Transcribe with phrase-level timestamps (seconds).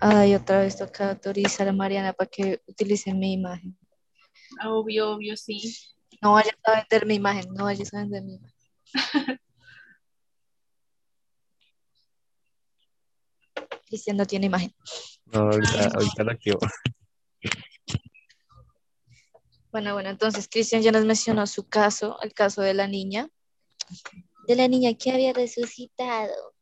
[0.00, 3.78] Ay, otra vez toca autorizar a Mariana para que utilice mi imagen.
[4.64, 5.74] Obvio, obvio, sí.
[6.20, 8.56] No vayas a vender mi imagen, no vayas a vender mi imagen.
[13.86, 14.74] Cristian no tiene imagen.
[15.26, 16.58] No, ahorita, ahorita la quiero.
[19.70, 23.28] Bueno, bueno, entonces Cristian ya nos mencionó su caso, el caso de la niña,
[24.46, 26.55] de la niña que había resucitado.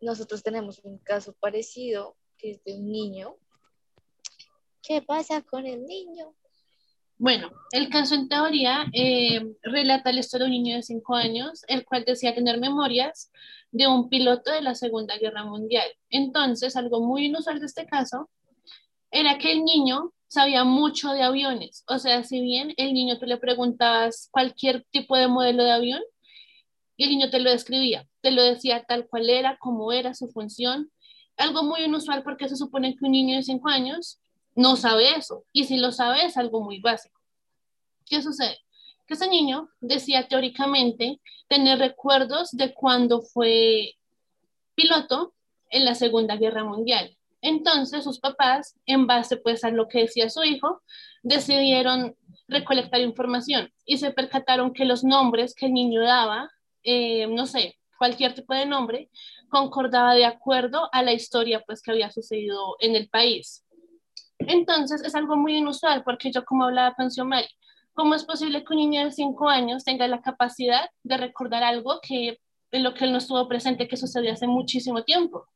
[0.00, 3.36] Nosotros tenemos un caso parecido, que es de un niño.
[4.82, 6.34] ¿Qué pasa con el niño?
[7.20, 11.64] Bueno, el caso en teoría eh, relata la historia de un niño de 5 años,
[11.66, 13.32] el cual decía tener memorias
[13.72, 15.88] de un piloto de la Segunda Guerra Mundial.
[16.10, 18.30] Entonces, algo muy inusual de este caso
[19.10, 21.82] era que el niño sabía mucho de aviones.
[21.88, 26.02] O sea, si bien el niño tú le preguntabas cualquier tipo de modelo de avión,
[26.96, 30.28] y el niño te lo describía, te lo decía tal cual era, cómo era su
[30.28, 30.90] función.
[31.36, 34.18] Algo muy inusual porque se supone que un niño de 5 años
[34.54, 35.44] no sabe eso.
[35.52, 37.20] Y si lo sabe es algo muy básico.
[38.06, 38.58] ¿Qué sucede?
[39.06, 43.94] Que ese niño decía teóricamente tener recuerdos de cuando fue
[44.74, 45.32] piloto
[45.70, 47.16] en la Segunda Guerra Mundial.
[47.40, 50.82] Entonces sus papás, en base pues a lo que decía su hijo,
[51.22, 52.16] decidieron
[52.48, 56.50] recolectar información y se percataron que los nombres que el niño daba,
[56.82, 59.10] eh, no sé, cualquier tipo de nombre,
[59.50, 63.64] concordaba de acuerdo a la historia pues que había sucedido en el país.
[64.38, 67.48] Entonces es algo muy inusual porque yo como hablaba con Xiomari,
[67.92, 72.00] ¿cómo es posible que un niño de 5 años tenga la capacidad de recordar algo
[72.00, 72.38] que
[72.70, 75.46] en lo que él no estuvo presente, que sucedió hace muchísimo tiempo?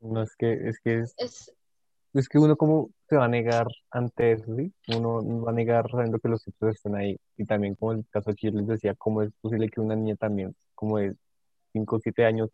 [0.00, 1.52] No es que, es que es, Es,
[2.14, 4.72] es que uno como se va a negar ante eso, ¿sí?
[4.96, 7.18] Uno no va a negar sabiendo que los hechos están ahí.
[7.36, 10.54] Y también como el caso aquí les decía, cómo es posible que una niña también,
[10.74, 11.14] como de
[11.72, 12.50] 5 o 7 años,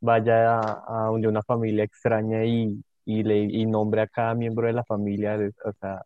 [0.00, 4.72] vaya a, donde una familia extraña y, y le y nombre a cada miembro de
[4.74, 6.02] la familia, o sea,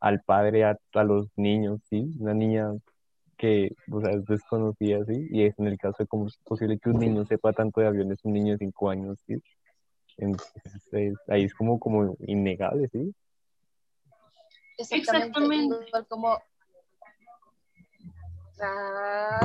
[0.00, 2.14] al padre, a, a los niños, ¿sí?
[2.20, 2.72] Una niña
[3.38, 5.28] que, o sea, es desconocida, ¿sí?
[5.30, 7.88] Y es en el caso de cómo es posible que un niño sepa tanto de
[7.88, 9.36] aviones, un niño de 5 años, ¿sí?
[10.18, 13.14] Entonces, ahí es como, como innegable, ¿sí?
[14.78, 15.86] exactamente, Exactamente.
[15.88, 16.38] igual como...
[18.60, 19.40] Ah,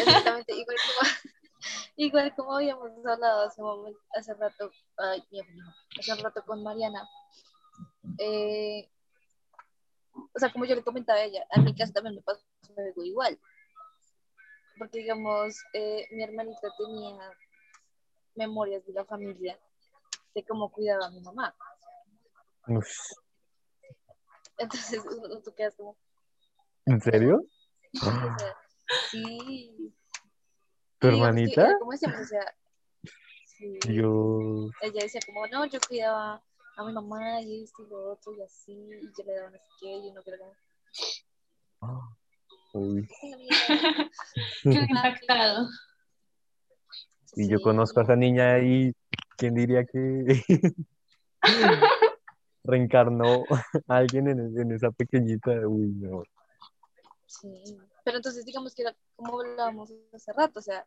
[0.00, 1.08] exactamente, igual como,
[1.96, 5.22] igual como habíamos hablado hace, un momento- hace rato, ay,
[5.98, 7.08] hace rato con Mariana.
[8.18, 8.88] Eh,
[10.34, 12.42] o sea, como yo le comentaba a ella, a mi caso también me pasó
[12.76, 13.38] algo igual.
[14.76, 17.32] Porque, digamos, eh, mi hermanita tenía
[18.34, 19.58] memorias de la familia
[20.38, 21.54] de cómo cuidaba a mi mamá.
[22.68, 22.88] Uf,
[24.58, 25.02] Entonces,
[25.44, 25.96] tú quedas como,
[26.86, 27.44] ¿En serio?
[27.94, 28.56] o sea,
[29.10, 29.94] sí.
[30.98, 31.76] ¿Tu hermanita?
[31.78, 32.54] como decíamos, o sea,
[33.44, 34.70] sí, Dios.
[34.80, 36.42] ella decía como, no, yo cuidaba
[36.76, 39.58] a mi mamá y esto y lo otro y así, y yo le daba no
[39.58, 40.56] sé qué, y uno que le daba,
[42.74, 43.08] Uy.
[44.62, 45.68] Qué impactado.
[47.34, 48.92] Y yo conozco a esa niña y
[49.38, 50.44] ¿quién diría que
[52.64, 53.44] reencarnó
[53.86, 55.66] a alguien en, en esa pequeñita?
[55.66, 56.24] Uy, no.
[57.26, 60.86] Sí, pero entonces digamos que era como hablábamos hace rato, o sea,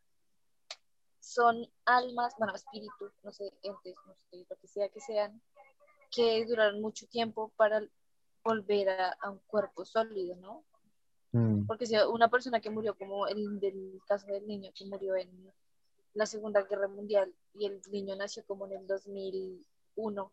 [1.19, 5.41] son almas, bueno, espíritus, no sé, entes, no sé, lo que sea que sean,
[6.11, 7.81] que duraron mucho tiempo para
[8.43, 10.65] volver a, a un cuerpo sólido, ¿no?
[11.31, 15.15] Mm, Porque si una persona que murió, como el del caso del niño que murió
[15.15, 15.29] en
[16.13, 20.31] la Segunda Guerra Mundial y el niño nació como en el 2001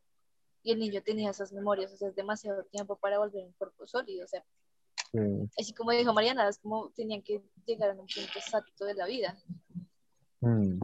[0.63, 3.53] y el niño tenía esas memorias, o sea, es demasiado tiempo para volver a un
[3.53, 4.45] cuerpo sólido, o sea,
[5.13, 5.19] sí.
[5.59, 9.07] así como dijo Mariana, es como tenían que llegar a un punto exacto de la
[9.07, 9.39] vida.
[10.41, 10.83] Mm, También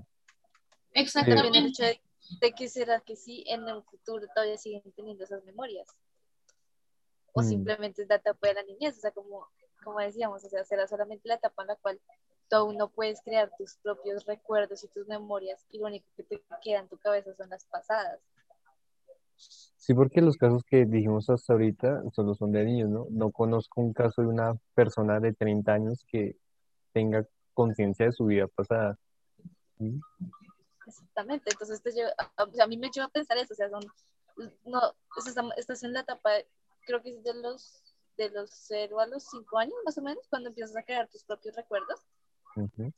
[0.94, 1.59] el Exactamente.
[1.59, 2.00] hecho de,
[2.41, 5.88] de que será que sí en el futuro todavía siguen teniendo esas memorias.
[7.33, 7.49] O Mm.
[7.49, 9.49] simplemente es la etapa de la niñez, o sea, como,
[9.83, 12.00] como decíamos, o sea, será solamente la etapa en la cual
[12.56, 16.42] aún no puedes crear tus propios recuerdos y tus memorias y lo único que te
[16.62, 18.21] queda en tu cabeza son las pasadas.
[19.36, 23.06] Sí, porque los casos que dijimos hasta ahorita solo son de niños, ¿no?
[23.10, 26.36] No conozco un caso de una persona de 30 años que
[26.92, 28.98] tenga conciencia de su vida pasada.
[29.78, 30.01] ¿sí?
[30.86, 33.56] Exactamente, entonces te lleva- a, o sea, a mí me lleva a pensar eso, o
[33.56, 33.83] sea, son,
[34.65, 34.80] no,
[35.16, 36.30] estás, estás en la etapa,
[36.86, 37.83] creo que es de los,
[38.16, 41.24] de los 0 a los 5 años más o menos, cuando empiezas a crear tus
[41.24, 42.01] propios recuerdos.
[42.56, 42.92] Ujú.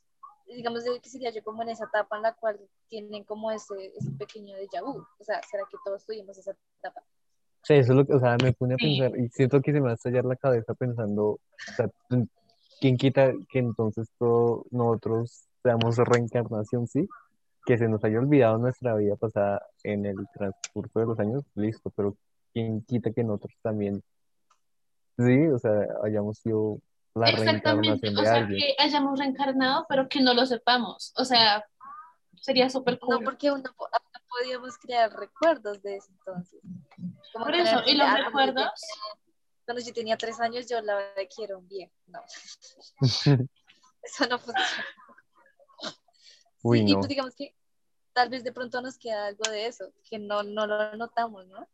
[0.47, 3.91] digamos de que sería yo como en esa etapa en la cual tienen como ese,
[3.95, 5.05] ese pequeño déjà vu.
[5.19, 7.01] O sea, ¿será que todos tuvimos esa etapa?
[7.63, 8.97] Sí, eso es lo que, o sea, me pone a Sí.
[8.97, 11.39] pensar y siento que se me va a estallar la cabeza pensando, o
[11.75, 11.89] sea,
[12.79, 17.07] ¿quién quita que entonces todos nosotros seamos reencarnación, sí?
[17.65, 21.89] que se nos haya olvidado nuestra vida pasada en el transcurso de los años, listo,
[21.89, 22.15] pero
[22.53, 24.01] quién quita que nosotros también,
[25.17, 26.79] sí, o sea, hayamos sido
[27.17, 28.59] la Exactamente, o sea, alguien.
[28.59, 31.13] que hayamos reencarnado, pero que no lo sepamos.
[31.17, 31.65] O sea,
[32.41, 33.23] sería súper No, cool.
[33.23, 36.59] porque uno, po- no podíamos crear recuerdos de eso entonces.
[37.33, 38.69] Como Por eso, ¿y los ah, recuerdos?
[39.65, 40.97] Cuando yo tenía tres años, yo la
[41.35, 41.91] quiero bien.
[42.07, 42.21] No,
[43.01, 44.85] eso no funciona.
[46.63, 46.99] Uy, Sí, y no.
[46.99, 47.55] pues digamos que
[48.13, 51.67] tal vez de pronto nos queda algo de eso, que no, no lo notamos, ¿no?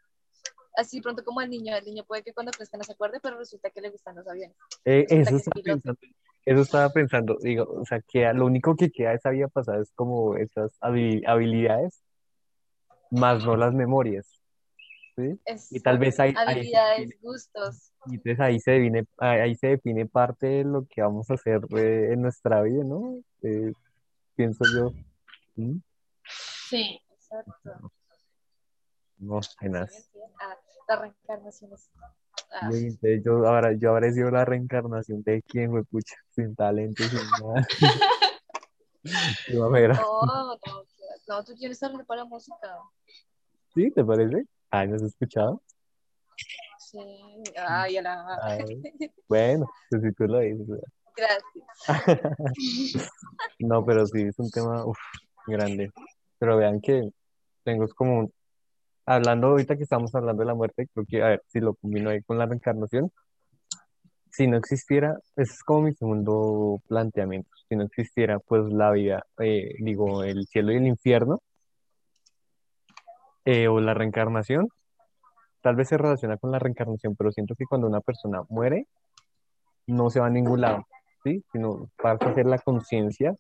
[0.76, 3.38] Así pronto como el niño, el niño puede que cuando crezca no se acuerde, pero
[3.38, 4.56] resulta que le gustan los aviones.
[4.86, 6.00] Eh, eso es estaba pensando,
[6.46, 9.82] eso estaba pensando, digo, o sea, que lo único que queda de esa vida pasada
[9.82, 12.02] es como esas habi- habilidades,
[13.12, 14.42] más no las memorias,
[15.16, 15.40] ¿sí?
[15.70, 17.94] Y tal vez hay, hay- habilidades, gustos.
[18.08, 21.62] y entonces ahí se define, ahí se define parte de lo que vamos a hacer
[21.78, 23.20] eh, en nuestra vida, ¿no?
[23.44, 23.74] Eh,
[24.36, 24.92] pienso yo.
[25.56, 25.78] ¿Mm?
[26.26, 27.00] Sí.
[27.12, 27.92] Exacto.
[29.18, 30.10] No, tenaz.
[30.42, 30.58] Ah,
[30.88, 31.90] la reencarnación es.
[32.52, 32.70] ah,
[33.24, 37.68] yo ahora, yo habré sido la reencarnación de quien fue pucha, sin talento, sin nada.
[39.50, 40.58] No, no,
[41.28, 42.80] no, tú tienes talento para la música.
[43.76, 43.92] ¿Sí?
[43.92, 44.46] ¿Te parece?
[44.72, 45.62] Ah, ¿no has escuchado?
[46.80, 47.00] Sí.
[47.58, 48.40] Ay, a la.
[48.42, 48.82] Ay.
[49.28, 50.68] Bueno, pues si tú lo dices.
[51.16, 53.12] Gracias.
[53.60, 54.98] No, pero sí, es un tema uf,
[55.48, 55.92] grande.
[56.38, 57.10] Pero vean que
[57.64, 58.30] tengo como,
[59.06, 62.10] hablando ahorita que estamos hablando de la muerte, creo que, a ver, si lo combino
[62.10, 63.12] ahí con la reencarnación,
[64.32, 69.26] si no existiera, ese es como mi segundo planteamiento, si no existiera pues la vida,
[69.40, 71.42] eh, digo, el cielo y el infierno,
[73.46, 74.70] eh, o la reencarnación,
[75.62, 78.88] tal vez se relaciona con la reencarnación, pero siento que cuando una persona muere,
[79.86, 80.88] no se va a ningún lado,
[81.24, 81.44] ¿sí?
[81.52, 83.36] Sino pasa a ser la conciencia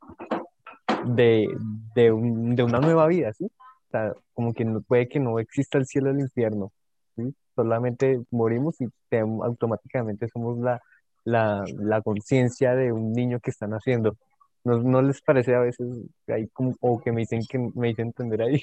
[1.05, 1.47] de,
[1.95, 3.49] de, un- de una nueva vida, ¿sí?
[3.93, 6.71] Sea, como que no, puede que no exista el cielo y el infierno,
[7.15, 7.31] ¿sí?
[7.55, 10.81] Solamente morimos y te- automáticamente somos la,
[11.25, 14.17] la, la conciencia de un niño que están haciendo.
[14.63, 15.87] ¿No, no les parece a veces
[16.27, 18.59] ahí como, o que me dicen que me dicen entender ahí?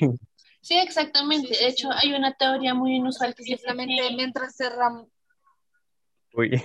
[0.63, 1.49] Sí, exactamente.
[1.49, 5.07] De hecho, hay una teoría muy inusual que simplemente mientras cerramos.
[6.35, 6.61] Uy,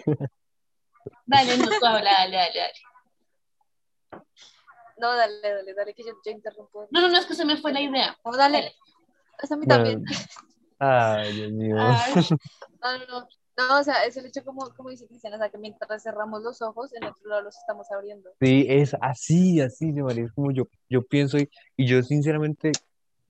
[1.27, 4.25] Dale, no, tú habla, dale, dale, dale.
[4.97, 6.88] No, dale, dale, dale, que yo, yo interrumpo.
[6.92, 8.18] No, no, no, es que se me fue la idea.
[8.24, 8.74] No, dale.
[9.42, 10.06] Es a mí bueno, también.
[10.80, 11.75] ay, Dios mío.
[11.80, 12.13] Ay,
[12.81, 13.27] No, no, no.
[13.57, 16.44] No, o sea, es el hecho como, como dice Cristiana, o sea, que mientras cerramos
[16.44, 18.30] los ojos, en otro lado los estamos abriendo.
[18.42, 22.74] Sí, es así, así, de María, es como yo, yo pienso y, y yo sinceramente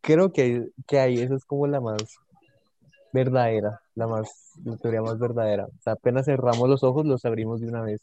[0.02, 2.02] creo que, que ahí esa es como la más
[3.12, 5.66] verdadera, la más, la teoría más verdadera.
[5.66, 8.02] O sea, apenas cerramos los ojos, los abrimos de una vez.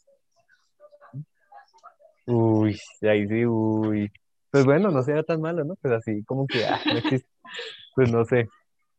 [2.25, 4.11] Uy, ahí sí, uy.
[4.49, 5.75] Pues bueno, no sea tan malo, ¿no?
[5.75, 7.27] Pues así como que, ah, no existe,
[7.95, 8.47] pues no sé,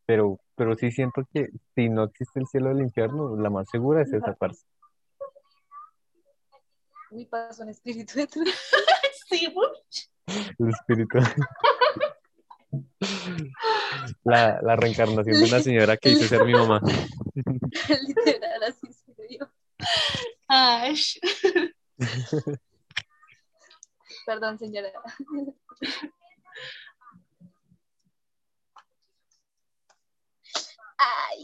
[0.06, 3.68] pero, pero sí siento que si no existe el cielo o el infierno, la más
[3.70, 4.58] segura es esa parte.
[7.10, 8.40] Mi paso un espíritu de tu
[9.28, 10.44] sí, uy.
[10.58, 11.18] El espíritu.
[14.24, 16.80] La, la reencarnación de una señora que dice ser mi mamá.
[17.34, 19.48] literal, así se dio.
[20.48, 20.96] Ay,
[24.26, 24.90] Perdón, señora.
[30.98, 31.40] Ay.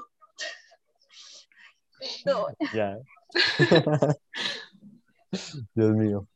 [2.25, 2.57] Perdón.
[2.75, 2.99] Ya.
[5.75, 6.27] Dios mío.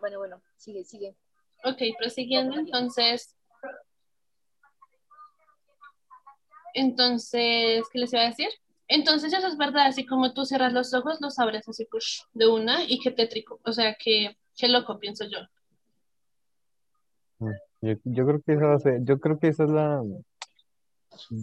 [0.00, 1.16] Bueno, bueno, sigue, sigue.
[1.64, 3.34] Ok, prosiguiendo, entonces.
[6.74, 8.48] Entonces, ¿qué les iba a decir?
[8.86, 12.46] Entonces, eso es verdad, así como tú cierras los ojos, los abres así push, de
[12.46, 15.38] una y qué tétrico, o sea, que qué loco, pienso yo.
[17.80, 20.02] Yo, yo creo que esa va a ser, yo creo que esa es la,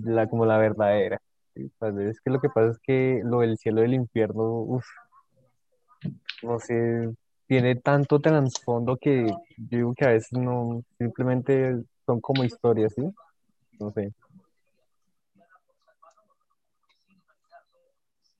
[0.03, 1.21] la como la verdadera.
[1.55, 4.85] Es que lo que pasa es que lo del cielo y el infierno, uf,
[6.43, 7.15] no sé,
[7.47, 13.03] tiene tanto trasfondo que yo digo que a veces no, simplemente son como historias, ¿sí?
[13.79, 14.13] No sé.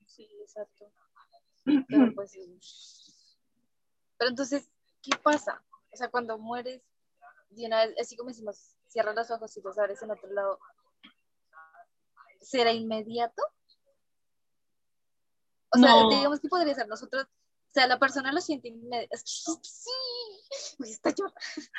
[0.04, 0.84] Sí, exacto.
[1.88, 2.95] Pero pues.
[4.18, 4.68] Pero entonces,
[5.02, 5.62] ¿qué pasa?
[5.92, 6.82] O sea, cuando mueres,
[7.50, 10.58] de una vez, así como decimos, cierras los ojos y los abres en otro lado,
[12.40, 13.42] ¿será inmediato?
[15.70, 19.16] O sea, digamos que podría ser nosotros, o sea, la persona lo siente inmediato.
[19.62, 19.90] Sí,
[20.78, 21.40] Uy, está llorando.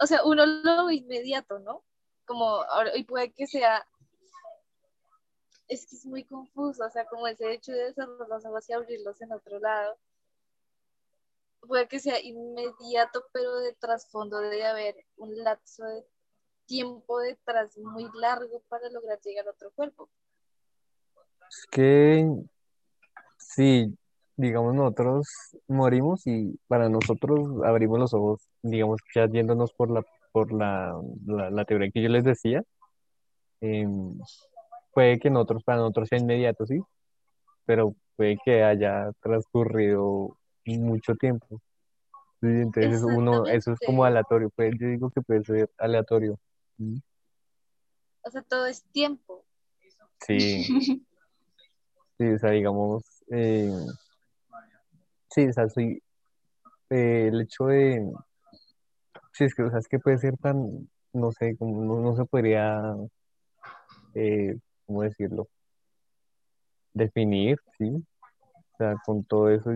[0.00, 1.84] O sea, uno lo ve inmediato, ¿no?
[2.24, 3.86] Como y puede que sea
[5.68, 8.72] es que es muy confuso, o sea, como ese hecho de cerrar los ojos y
[8.72, 9.98] abrirlos en otro lado.
[11.66, 16.04] Puede que sea inmediato, pero de trasfondo debe haber un lapso de
[16.66, 20.08] tiempo detrás muy largo para lograr llegar a otro cuerpo.
[21.48, 22.26] Es que
[23.38, 23.96] sí,
[24.36, 25.26] digamos, nosotros
[25.68, 30.02] morimos y para nosotros abrimos los ojos, digamos, ya yéndonos por la,
[30.32, 30.94] por la,
[31.26, 32.62] la, teoría que yo les decía,
[33.60, 34.18] em,
[34.92, 36.80] puede que nosotros, para nosotros sea inmediato, sí,
[37.66, 41.60] pero puede que haya transcurrido mucho tiempo.
[42.40, 46.38] Sí, entonces uno, eso es como aleatorio, pues yo digo que puede ser aleatorio.
[48.22, 49.44] O sea, todo es tiempo.
[50.20, 50.64] Sí,
[52.18, 53.70] sí, o sea, digamos, eh,
[55.30, 56.02] sí, o sea, soy,
[56.90, 58.12] eh, el hecho de,
[59.32, 62.16] sí, es que, o sea, es que puede ser tan, no sé, como no, no
[62.16, 62.94] se podría,
[64.14, 65.48] eh, ¿cómo decirlo?
[66.92, 69.70] Definir, sí, o sea, con todo eso,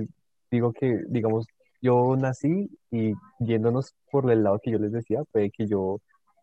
[0.50, 1.46] digo que, digamos,
[1.80, 6.00] yo nací y yéndonos por el lado que yo les decía, puede que yo,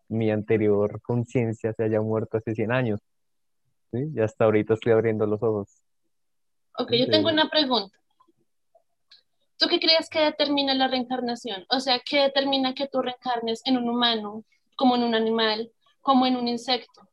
[0.08, 3.00] mi anterior conciencia se haya muerto hace 100 años,
[3.92, 4.10] ¿sí?
[4.14, 5.82] Y hasta ahorita estoy abriendo los ojos.
[6.78, 7.96] Ok, yo tengo una pregunta.
[9.58, 11.64] ¿Tú qué crees que determina la reencarnación?
[11.70, 14.44] O sea, ¿qué determina que tú reencarnes en un humano,
[14.76, 15.70] como en un animal,
[16.02, 17.08] como en un insecto?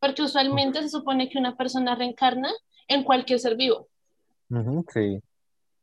[0.00, 2.50] Porque usualmente se supone que una persona reencarna
[2.88, 3.88] en cualquier ser vivo.
[4.92, 5.22] sí.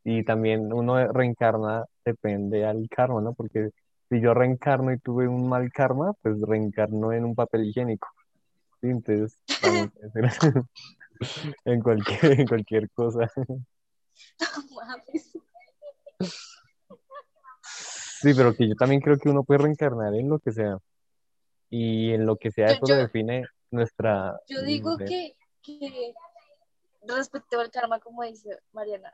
[0.07, 3.33] Y también uno reencarna, depende al karma, ¿no?
[3.33, 3.71] Porque
[4.07, 8.07] si yo reencarno y tuve un mal karma, pues reencarno en un papel higiénico,
[8.79, 8.89] ¿sí?
[8.89, 9.35] Entonces
[11.65, 13.31] en cualquier, en cualquier cosa.
[18.21, 20.77] Sí, pero que yo también creo que uno puede reencarnar en lo que sea.
[21.71, 24.39] Y en lo que sea, eso lo yo, define nuestra...
[24.47, 26.13] yo digo que, que
[27.07, 29.11] respecto al karma, como dice Mariana,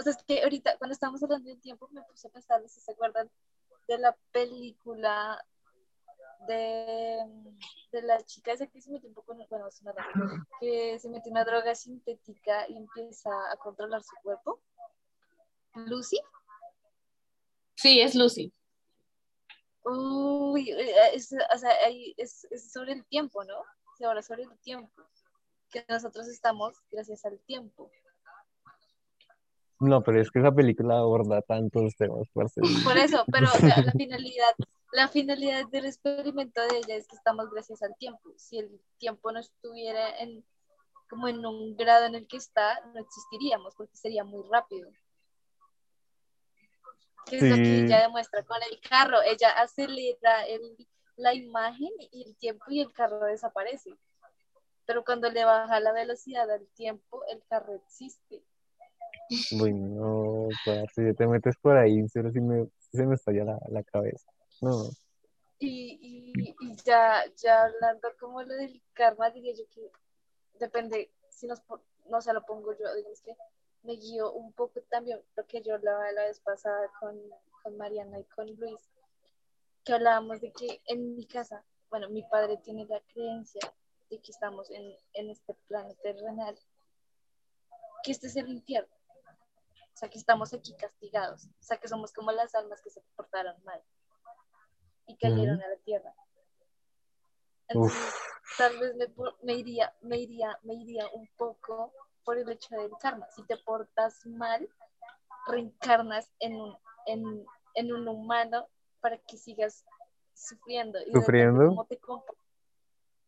[0.00, 2.68] o sea, es que ahorita cuando estábamos hablando del tiempo me puse a pensar, no
[2.68, 3.30] sé si se acuerdan
[3.86, 5.44] de la película
[6.48, 7.24] de,
[7.92, 10.98] de la chica esa que se metió un poco, en- bueno, es una droga, que
[10.98, 14.60] se metió una droga sintética y empieza a controlar su cuerpo.
[15.74, 16.18] Lucy,
[17.76, 18.52] Sí, es Lucy.
[19.84, 21.72] uy, eh, es, o sea,
[22.16, 23.62] es sobre el tiempo, ¿no?
[23.96, 25.02] Se habla sobre el tiempo,
[25.70, 27.90] que nosotros estamos gracias al tiempo.
[29.80, 32.60] No, pero es que esa película aborda tantos temas, parce.
[32.84, 34.54] Por eso, pero o sea, la finalidad,
[34.92, 38.30] la finalidad del experimento de ella es que estamos gracias al tiempo.
[38.36, 40.44] Si el tiempo no estuviera en
[41.10, 44.88] como en un grado en el que está, no existiríamos porque sería muy rápido.
[47.26, 49.20] Que es lo que Sí, ella demuestra con el carro.
[49.22, 50.76] Ella acelera el,
[51.16, 53.90] la imagen y el tiempo y el carro desaparece.
[54.86, 58.44] Pero cuando le baja la velocidad al tiempo, el carro existe.
[59.52, 63.82] Bueno, parce, si te metes por ahí, serio, sí me, se me estalla la, la
[63.82, 64.30] cabeza.
[64.60, 64.90] No,
[65.58, 69.90] Y, y, ya, ya hablando como lo del karma, diría yo que
[70.58, 71.62] depende, si nos,
[72.08, 73.36] no se lo pongo yo, digamos que
[73.82, 77.18] me guío un poco también lo que yo hablaba la vez pasada con,
[77.62, 78.90] con Mariana y con Luis,
[79.84, 83.60] que hablábamos de que en mi casa, bueno, mi padre tiene la creencia
[84.10, 86.58] de que estamos en, en este plano terrenal,
[88.02, 88.94] que este es el infierno,
[90.00, 93.56] sea, que estamos aquí castigados, o sea, que somos como las almas que se portaron
[93.64, 93.82] mal
[95.06, 96.14] y cayeron ujú, a la tierra.
[97.68, 98.14] Entonces,
[98.58, 99.06] tal vez me,
[99.42, 101.92] me iría, me iría, me iría un poco
[102.24, 103.28] por el hecho del karma.
[103.34, 104.68] Si te portas mal,
[105.46, 108.68] reencarnas en un, en, en un humano
[109.00, 109.84] para que sigas
[110.34, 111.64] sufriendo y sufriendo.
[111.66, 112.44] cómo te comportas.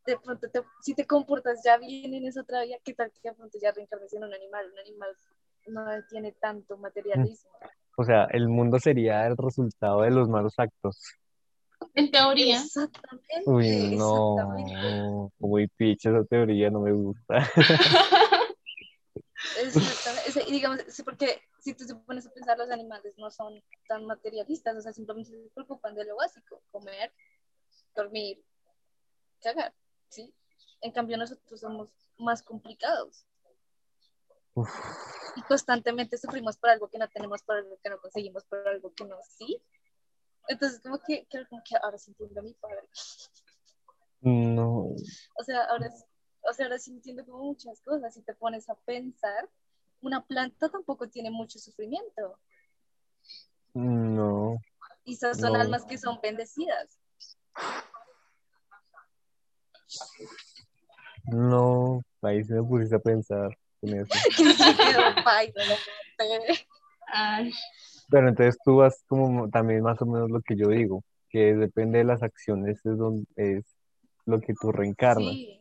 [0.07, 3.29] De pronto, te- si te comportas ya bien en esa otra vida, ¿qué tal que
[3.31, 4.71] de pronto ya reencarnes en un animal?
[4.73, 5.17] Un animal
[5.67, 7.51] no tiene tanto materialismo.
[7.97, 10.99] O sea, el mundo sería el resultado de los malos actos.
[11.95, 14.73] En teoría, Exactamente, Uy, exactamente.
[14.75, 17.39] no, muy picha esa teoría, no me gusta.
[19.61, 20.45] Exactamente.
[20.49, 24.77] Y digamos, porque si tú te pones a pensar, los animales no son tan materialistas,
[24.77, 27.13] o sea, simplemente se preocupan de lo básico, comer,
[27.95, 28.43] dormir,
[29.43, 29.75] cagar,
[30.09, 30.33] ¿sí?
[30.81, 33.27] En cambio, nosotros somos más complicados
[34.55, 34.71] Uf,
[35.37, 38.93] y constantemente sufrimos por algo que no tenemos, por algo que no conseguimos, por algo
[38.95, 39.63] que no, ¿sí?
[40.49, 42.89] Entonces, como que, creo como que ahora sí entiendo a mi padre.
[44.21, 44.95] no,
[45.39, 45.91] O sea, ahora,
[46.43, 48.13] o sea, ahora sí entiendo como muchas cosas.
[48.15, 49.49] Si te pones a pensar,
[50.01, 52.39] una planta tampoco tiene mucho sufrimiento.
[53.75, 54.59] no,
[55.05, 56.99] Y esas son no, almas que son bendecidas.
[61.27, 63.57] no, ahí se me pusiste a pensar
[67.07, 67.53] ay,
[68.09, 71.99] Pero entonces tú vas como también más o menos lo que yo digo, que depende
[71.99, 73.65] de las acciones, es, donde, es
[74.25, 75.35] lo que tú reencarnas.
[75.35, 75.59] Sí,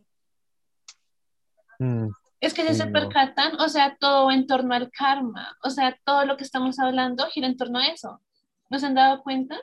[1.79, 2.09] Mm,
[2.41, 2.91] Es que si Sí, se no.
[2.91, 7.25] percatan, o sea, todo en torno al karma, o sea, todo lo que estamos hablando
[7.25, 8.21] gira en torno a eso.
[8.69, 9.55] ¿No se han dado cuenta?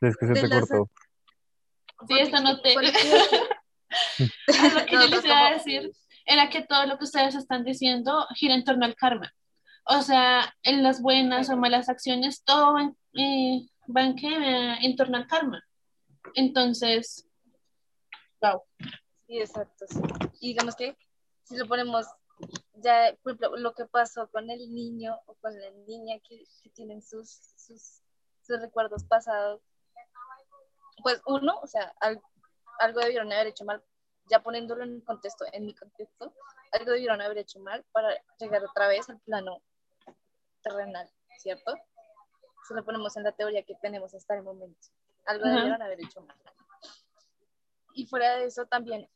[0.00, 0.88] es que se De te cortó.
[2.08, 2.74] Sí, esto no te...
[4.74, 5.92] Lo que yo les iba a decir
[6.26, 9.32] era que todo lo que ustedes están diciendo gira en torno al karma.
[9.84, 14.28] O sea, en las buenas o malas acciones, todo va en, eh, va en qué?
[14.28, 15.62] Eh, en torno al karma.
[16.34, 17.28] Entonces,
[18.40, 18.62] wow.
[19.26, 19.84] Sí, exacto.
[19.88, 20.00] sí.
[20.40, 20.96] Y digamos que
[21.44, 22.06] si lo ponemos
[22.74, 26.70] ya, por ejemplo, lo que pasó con el niño o con la niña que, que
[26.70, 28.02] tienen sus, sus,
[28.42, 29.60] sus recuerdos pasados,
[31.02, 32.22] pues uno, o sea, al-
[32.78, 33.82] algo debieron haber hecho mal,
[34.30, 36.32] ya poniéndolo en contexto, en mi contexto,
[36.72, 38.08] algo debieron haber hecho mal para
[38.38, 39.62] llegar otra vez al plano
[40.62, 41.08] terrenal,
[41.38, 41.74] ¿cierto?
[42.66, 44.88] Si lo ponemos en la teoría que tenemos hasta el momento,
[45.26, 46.36] algo debieron haber hecho mal.
[47.92, 49.08] Y fuera de eso también,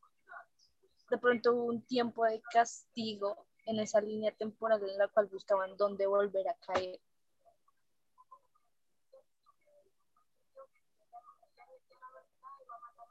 [1.11, 5.77] de pronto hubo un tiempo de castigo en esa línea temporal en la cual buscaban
[5.77, 7.01] dónde volver a caer.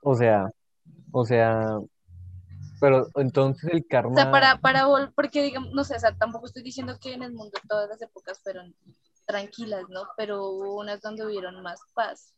[0.02, 0.50] O sea,
[1.12, 1.80] o sea,
[2.80, 6.46] pero entonces el O karma, sea, para, para porque digamos, no sé, o sea, tampoco
[6.46, 8.74] estoy diciendo que en el mundo todas las épocas fueron
[9.26, 10.04] tranquilas, ¿no?
[10.16, 12.34] Pero hubo unas donde hubieron más paz,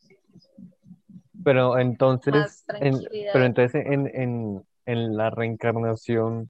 [1.43, 3.33] pero entonces, más en- tranquilidad.
[3.33, 6.49] pero entonces en, en, en la reencarnación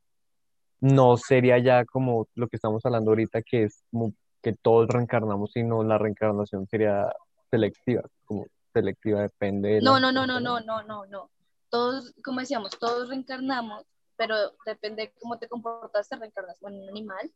[0.82, 5.52] no sería ya como lo que estamos hablando ahorita, que es como que todos reencarnamos,
[5.54, 7.12] sino la reencarnación sería
[7.52, 8.46] selectiva, como
[8.80, 11.30] selectiva depende de No, no, no, no, no, no, no, no.
[11.70, 13.86] Todos, como decíamos, todos reencarnamos,
[14.18, 17.32] pero depende de cómo te comportas, te reencarnas en un animal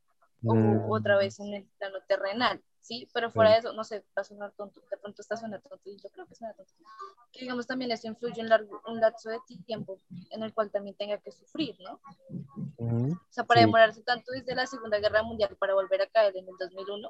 [0.45, 3.07] o Mm, otra vez en el plano terrenal, ¿sí?
[3.13, 3.53] Pero fuera Sí.
[3.53, 6.09] de eso, no sé, va a sonar tonto, de pronto está suena tonto y yo
[6.09, 6.73] creo que suena tonto.
[7.31, 9.97] Que digamos también esto influye en largo- un lapso de tiempo
[10.31, 12.01] en el cual también tenga que sufrir, ¿no?
[12.77, 13.65] ujú, O sea, para Sí.
[13.67, 17.09] demorarse tanto desde la Segunda Guerra Mundial para volver a caer en el 2001,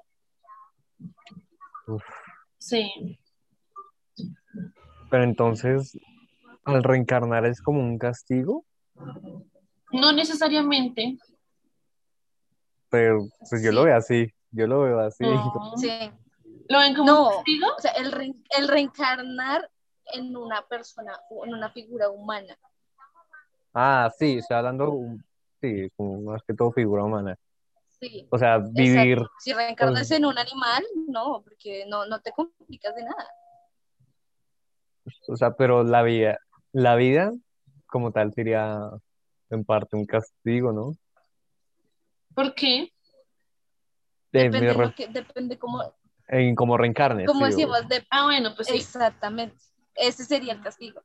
[1.87, 2.03] uf.
[2.59, 3.17] Sí.
[5.13, 5.95] Pero entonces,
[6.65, 8.65] al reencarnar es como un castigo,
[9.91, 11.19] No necesariamente.
[12.89, 13.75] pero pues yo Sí.
[13.75, 15.23] lo veo así, yo lo veo así.
[15.23, 15.73] No.
[15.77, 15.91] sí.
[16.67, 17.27] ¿Lo ven como No.
[17.29, 17.67] un castigo?
[17.77, 19.69] O sea, el, re- el reencarnar
[20.15, 22.57] en una persona, o en una figura humana.
[23.71, 25.21] Ah, sí, estoy hablando, um,
[25.61, 27.37] sí, como más que todo figura humana.
[27.99, 28.27] Sí.
[28.31, 29.33] O sea, vivir, Exacto.
[29.41, 33.27] Si reencarnas en un animal, no, porque no, no te complicas de nada.
[35.27, 36.37] O sea, pero la vida,
[36.71, 37.31] la vida
[37.87, 38.79] como tal sería
[39.49, 40.95] en parte un castigo, ¿no?
[42.33, 42.89] ¿Por qué?
[44.31, 45.93] De, Depende, lo que, depende cómo,
[46.27, 48.77] en como reencarnes, como sí, decimos, de- Ah, bueno, pues sí.
[48.77, 49.55] exactamente.
[49.95, 51.01] Ese sería el castigo.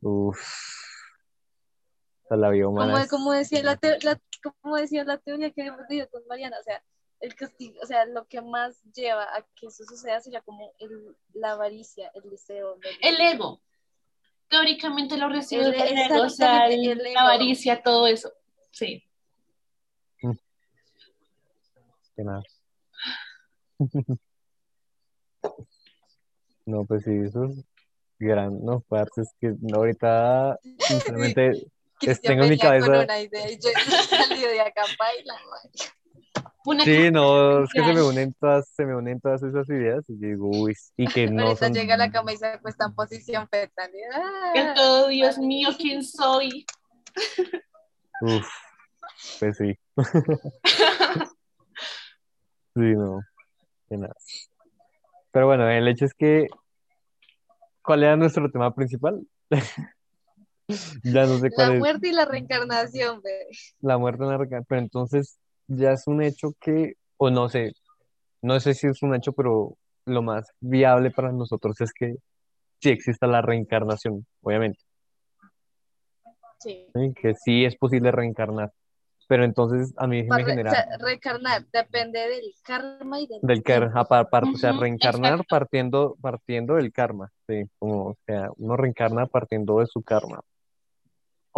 [0.00, 0.38] uf.
[2.24, 4.20] O sea, la vida humana Como, es- como decía la, teo- la-
[4.62, 6.82] como decía la teoría que hemos dicho con Mariana, o sea,
[7.20, 11.16] el castigo, o sea, lo que más lleva a que eso suceda sería como el,
[11.34, 12.78] la avaricia, el deseo.
[13.02, 13.60] El ego.
[14.48, 17.14] Teóricamente lo recibe El- el, ego, o sea, exactamente, el- el ego.
[17.14, 18.32] la avaricia, todo eso.
[18.70, 19.04] Sí.
[22.16, 22.42] que nada.
[26.66, 27.64] No, pues sí, eso es
[28.18, 31.52] gran, no, parce, es que ahorita, sinceramente,
[32.22, 33.70] tengo en mi con cabeza- una idea y yo
[34.10, 35.34] salí de acá baila,
[36.68, 40.04] Una sí, no, es que se me unen todas, se me unen todas esas ideas
[40.10, 42.84] y digo, uy, y que no Ahorita son, llega a la cama y se acuesta
[42.84, 43.90] en posición fetal.
[43.94, 44.50] y, ¡ah!
[44.52, 46.66] que todo, Dios mío, ¿quién soy?
[48.20, 48.46] uf,
[49.40, 49.74] pues sí.
[52.74, 53.22] Sí, no,
[53.88, 54.14] que nada.
[55.32, 56.48] Pero bueno, el hecho es que,
[57.82, 59.26] ¿cuál era nuestro tema principal?
[61.02, 61.80] Ya no sé cuál La es.
[61.80, 63.48] muerte y la reencarnación, bebé.
[63.80, 67.72] La muerte en la reencarnación, pero entonces ya es un hecho que, o no sé,
[68.42, 69.76] no sé si es un hecho, pero
[70.06, 72.16] lo más viable para nosotros es que
[72.80, 74.80] sí exista la reencarnación, obviamente,
[76.60, 76.86] Sí.
[76.92, 77.12] ¿sí?
[77.14, 78.72] Que sí es posible reencarnar,
[79.28, 83.26] pero entonces a mí me Para re- genera o sea, reencarnar depende del karma y
[83.28, 85.46] del del karma, o sea, reencarnar exacto.
[85.48, 90.40] partiendo, partiendo del karma, sí, como, o sea, uno reencarna partiendo de su karma.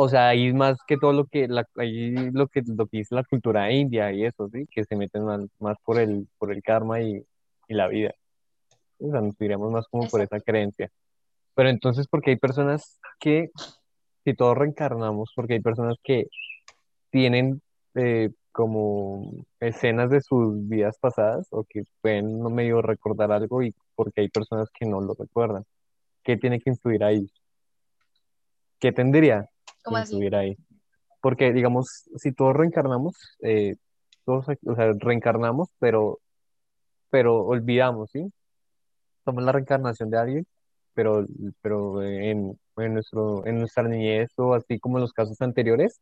[0.02, 3.14] O sea, ahí más que todo lo que, la, ahí lo que, lo que dice
[3.14, 6.62] la cultura india y eso, sí, que se meten más, más por el, por el
[6.62, 7.22] karma y,
[7.68, 8.14] y la vida.
[8.98, 10.90] O sea, nos iríamos más como por esa creencia.
[11.54, 13.50] Pero entonces, porque hay personas que,
[14.24, 16.28] si todos reencarnamos, porque hay personas que
[17.10, 17.60] tienen
[17.94, 23.74] eh, como escenas de sus vidas pasadas o que pueden no medio recordar algo y
[23.94, 25.64] porque hay personas que no lo recuerdan.
[26.22, 27.30] ¿Qué tiene que influir ahí?
[28.78, 29.50] ¿Qué tendría
[29.82, 30.14] ¿Cómo así?
[30.14, 30.56] influir ahí?
[31.20, 33.76] Porque, digamos, si todos reencarnamos, eh,
[34.24, 36.18] todos, o sea, reencarnamos, pero,
[37.10, 38.32] pero olvidamos, ¿sí?
[39.24, 40.46] Somos la reencarnación de alguien,
[40.94, 41.26] pero,
[41.62, 46.00] pero en, en nuestro, en nuestra niñez o así como en los casos anteriores,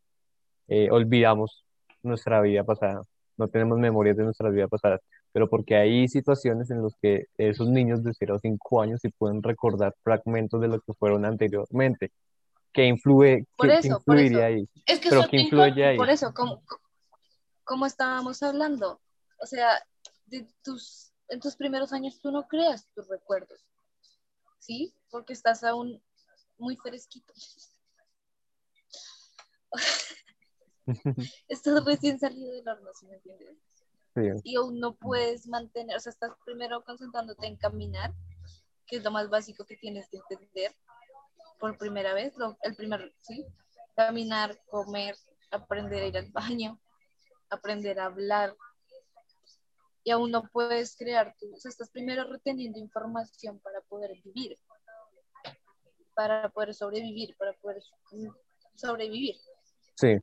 [0.68, 1.64] eh, olvidamos
[2.02, 3.02] nuestra vida pasada,
[3.36, 5.00] no tenemos memorias de nuestra vida pasada,
[5.32, 9.10] pero porque hay situaciones en las que esos niños de 0 a 5 años sí
[9.16, 12.10] pueden recordar fragmentos de lo que fueron anteriormente.
[12.78, 14.56] ¿Qué influye, Por qué eso, por influiría eso.
[14.56, 14.68] ahí?
[14.86, 15.96] Es que Pero eso ¿qué te influye ahí?
[15.96, 16.62] Por eso, como,
[17.64, 19.00] como estábamos hablando,
[19.40, 19.84] o sea,
[20.26, 23.66] de tus, en tus primeros años tú no creas tus recuerdos,
[24.60, 24.94] ¿sí?
[25.10, 26.00] Porque estás aún
[26.56, 27.34] muy fresquito.
[31.48, 33.56] Estás recién salido del horno, ¿sí me entiendes?
[34.14, 38.14] Sí, Y aún no puedes mantener, o sea, estás primero concentrándote en caminar,
[38.86, 40.72] que es lo más básico que tienes que entender
[41.58, 43.46] por primera vez, lo- el primer, ¿sí?
[43.96, 45.16] Caminar, comer,
[45.50, 46.80] aprender a ir al baño,
[47.50, 48.56] aprender a hablar.
[50.04, 54.58] Y aún no puedes crear, tu, o sea, estás primero reteniendo información para poder vivir,
[56.14, 57.82] para poder sobrevivir, para poder
[58.74, 59.36] sobrevivir.
[59.94, 60.20] sí, y aún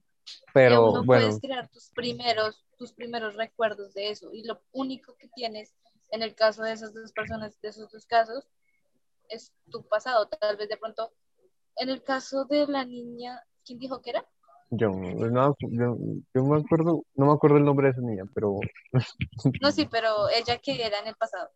[0.54, 4.34] pero no bueno, puedes crear tus primeros, tus primeros recuerdos de eso.
[4.34, 5.76] Y lo único que tienes
[6.12, 8.48] en el caso de esas dos personas, de esos dos casos,
[9.30, 10.28] es tu pasado.
[10.28, 11.14] Tal vez de pronto,
[11.78, 14.26] en el caso de la niña, ¿quién dijo que era?
[14.72, 15.98] yo no, yo,
[16.34, 18.60] yo me acuerdo, no me acuerdo el nombre de esa niña, pero
[19.62, 21.50] No, sí, pero ella que era en el pasado.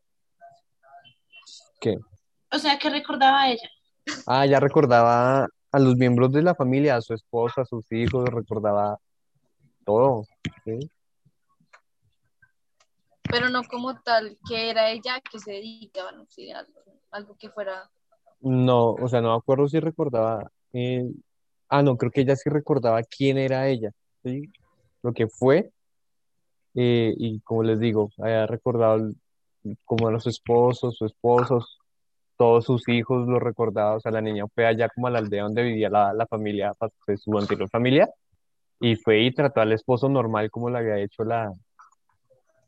[1.79, 1.97] ¿qué?
[2.51, 3.69] O sea, que recordaba a ella.
[4.25, 8.27] Ah, ya recordaba a los miembros de la familia, a su esposa, a sus hijos,
[8.29, 8.97] recordaba
[9.85, 10.25] todo,
[10.65, 10.89] ¿sí?
[13.23, 17.49] Pero no como tal que era ella que se dedicaba, no sé, algo, algo que
[17.49, 17.89] fuera.
[18.41, 21.05] No, o sea, no me acuerdo si recordaba, eh,
[21.67, 23.91] ah, no, creo que ella sí recordaba quién era ella,
[24.23, 24.49] ¿sí?
[25.03, 25.71] Lo que fue,
[26.75, 29.11] eh, y como les digo, había recordado
[29.85, 31.79] como a los esposos, sus esposos,
[32.37, 35.43] todos sus hijos lo recordaba, o sea, la niña fue allá como a la aldea
[35.43, 36.73] donde vivía la, la familia,
[37.05, 38.09] pues, su anterior familia,
[38.79, 41.51] y fue y trató al esposo normal como le había hecho la,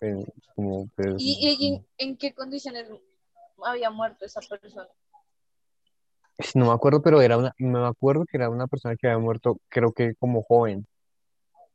[0.01, 2.89] eh, como, pues, ¿Y, en qué condiciones
[3.63, 4.87] había muerto esa persona?
[6.55, 9.57] No me acuerdo, pero era una, me acuerdo que era una persona que había muerto,
[9.69, 10.87] creo que como joven,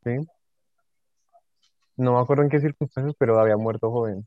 [0.05, 0.16] ¿sí?
[1.96, 4.26] No me acuerdo en qué circunstancias, pero había muerto joven.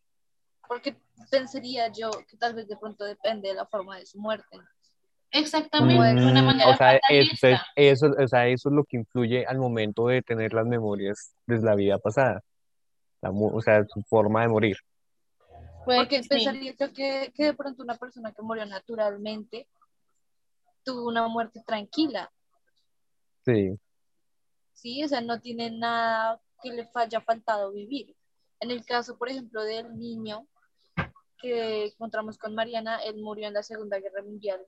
[0.67, 0.95] Porque
[1.30, 4.58] pensaría yo que tal vez de pronto depende de la forma de su muerte.
[5.32, 7.67] Exactamente, de una Mm, manera o sea, es- fatalista.
[7.75, 11.60] eso, o sea, eso es lo que influye al momento de tener las memorias de
[11.60, 12.41] la vida pasada.
[13.21, 14.78] La mu- o sea, su forma de morir.
[15.86, 16.30] Puede Porque que sí.
[16.30, 19.67] pensaría yo que, que de pronto una persona que murió naturalmente
[20.91, 22.32] tuvo una muerte tranquila,
[23.45, 23.80] Sí,
[24.73, 25.04] ¿sí?
[25.04, 28.15] O sea, no tiene nada que le haya faltado vivir.
[28.60, 30.45] En el caso, por ejemplo, del niño
[31.41, 34.60] que encontramos con Mariana, él murió en la Segunda Guerra Mundial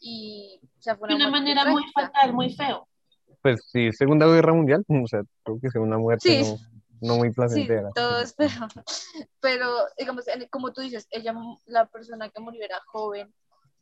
[0.00, 2.00] y o sea, fue De una una muerte manera muy trágica.
[2.12, 2.88] fatal, muy feo.
[3.42, 6.58] pues sí, Segunda Guerra Mundial, o sea, creo que sea una muerte Sí.
[7.02, 7.90] no, no muy Sí, placentera.
[7.94, 8.66] todos, pero,
[9.40, 11.34] pero digamos, como tú dices, ella,
[11.66, 13.32] la persona que murió era joven,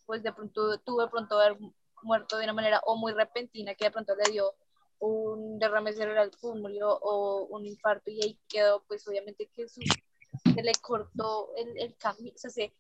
[0.06, 1.58] pues de pronto tuvo de pronto haber
[2.02, 4.52] muerto de una manera o muy repentina, que de pronto le dio
[5.00, 10.62] un derrame cerebral, murió, o un infarto y ahí quedó, pues obviamente que su- se
[10.62, 12.74] le cortó el, el camino, o sea, se,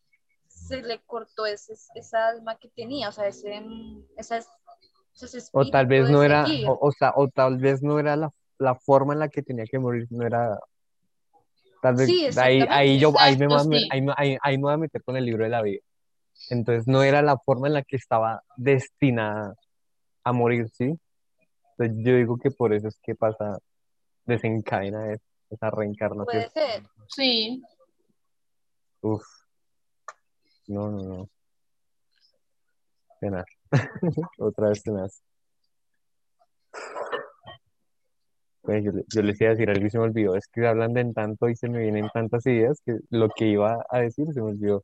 [0.46, 3.62] se le cortó ese, esa alma que tenía, o sea, ese,
[4.16, 8.16] esa, ese O tal vez no era, o, o sea, o tal vez no era
[8.16, 10.58] la, la forma en la que tenía que morir, no era,
[11.82, 13.60] tal vez, Sí, ahí, ahí yo, ahí me, voy a
[13.90, 15.82] ahí, ahí- ahí me voy a meter con el libro de la vida.
[16.50, 19.54] Entonces no era la forma en la que estaba destinada
[20.24, 20.98] a morir, ¿sí?
[21.76, 23.58] Entonces yo digo que por eso es que pasa,
[24.26, 25.20] desencadena es-
[25.50, 26.26] esa reencarnación.
[26.26, 26.82] Puede ser.
[27.08, 27.62] Sí.
[29.02, 29.22] Uf,
[30.66, 31.28] no, no, no.
[33.20, 33.46] Tenaz.
[34.38, 35.22] Otra vez tenaz.
[38.62, 40.36] Pues yo, le- yo les iba a decir algo y se me olvidó.
[40.36, 43.84] Es que hablan de tanto y se me vienen tantas ideas que lo que iba
[43.90, 44.82] a decir se me olvidó.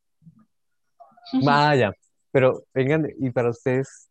[1.43, 1.93] Vaya,
[2.33, 4.11] pero vengan, y para ustedes,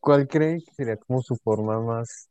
[0.00, 2.28] ¿cuál creen que sería como su forma más,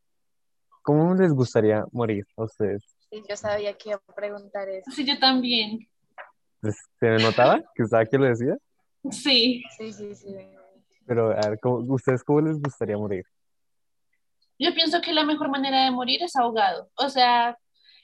[0.81, 2.83] cómo les gustaría morir a ustedes?
[3.09, 4.89] Sí, yo sabía que iba a preguntar eso.
[4.91, 5.79] Sí, yo también.
[6.61, 8.55] ¿Les- ¿Se me notaba que usaba que lo decía?
[9.09, 9.63] Sí.
[9.77, 10.35] Sí, sí, sí.
[11.05, 13.25] Pero a ver, ¿cómo- ¿ustedes cómo les gustaría morir?
[14.59, 16.89] Yo pienso que la mejor manera de morir es ahogado.
[16.95, 17.57] O sea,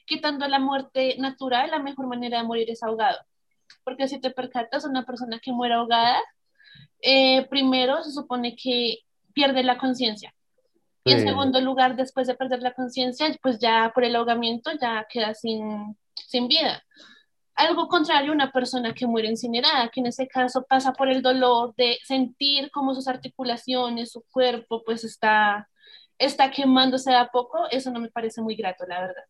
[0.06, 3.18] quitando la muerte natural, la mejor manera de morir es ahogado.
[3.84, 6.20] Porque si te percatas, una persona que muere ahogada,
[7.02, 9.00] eh, primero se supone que
[9.34, 10.34] pierde la conciencia.
[11.04, 11.28] Y en Sí.
[11.28, 15.98] segundo lugar, después de perder la conciencia, pues ya por el ahogamiento ya queda sin,
[16.16, 16.84] sin vida.
[17.56, 21.74] Algo contrario, una persona que muere incinerada, que en ese caso pasa por el dolor
[21.76, 25.68] de sentir como sus articulaciones, su cuerpo, pues está,
[26.20, 29.24] está quemándose de a poco, eso no me parece muy grato, la verdad.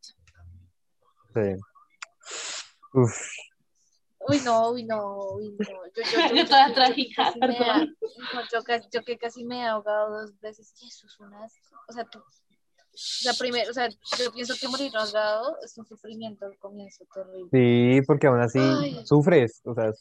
[1.33, 1.61] Sí.
[2.93, 3.17] Uf,
[4.29, 5.65] Uy, no, uy, no, uy, no.
[5.65, 7.95] Yo, yo, yo, Yo toda yo- yo trágica, perdón.
[8.33, 8.41] no,
[8.91, 10.73] yo, que casi me he ahogado dos veces.
[10.81, 11.45] Y eso es una.
[11.87, 12.19] O sea, tú.
[12.19, 17.05] O sea, primero, o sea, yo pienso que morir ahogado es un sufrimiento al comienzo
[17.13, 17.49] terrible.
[17.51, 19.05] sí, porque aún así Ay.
[19.05, 19.91] sufres, o sea,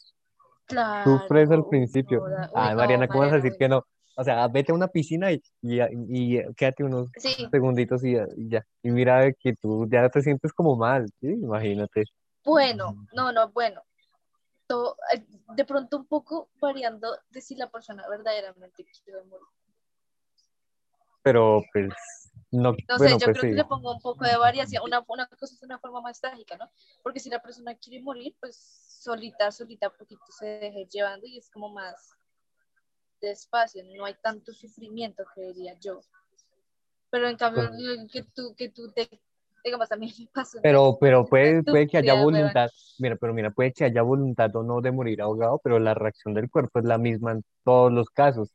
[0.65, 1.19] Claro.
[1.19, 2.19] sufres al principio.
[2.19, 3.57] no, uy, Ay, no, Mariana, ¿cómo vas a decir uy.
[3.57, 3.83] que no?
[4.15, 8.25] O sea, vete a una piscina y, y, y quédate unos Sí, segunditos y ya,
[8.35, 8.65] y ya.
[8.81, 11.27] Y mira que tú ya te sientes como mal, ¿sí?
[11.27, 12.03] Imagínate.
[12.43, 13.81] bueno, no, no, bueno.
[14.67, 15.25] To- eh,
[15.55, 19.45] de pronto un poco variando de si la persona verdaderamente quiere morir.
[21.23, 21.89] Pero pues,
[22.51, 23.47] no, No bueno, sé, yo pues creo sí.
[23.49, 24.83] que le pongo un poco de variación.
[24.83, 26.69] Una, una cosa es una forma más trágica, ¿no?
[27.03, 28.55] Porque si la persona quiere morir, pues
[29.01, 32.11] solita, solita, poquito se deje llevando y es como más
[33.19, 36.01] despacio, no hay tanto sufrimiento, creería yo.
[37.09, 39.09] Pero en cambio, Pues- que tú, que tú te,
[39.63, 40.59] digamos, también me pasó.
[40.61, 44.63] Pero, pero puede, puede que haya voluntad, mira, pero mira, puede que haya voluntad o
[44.63, 48.09] no de morir ahogado, pero la reacción del cuerpo es la misma en todos los
[48.09, 48.49] casos.